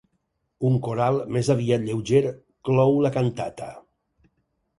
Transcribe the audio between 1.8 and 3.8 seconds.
lleuger, clou la cantata.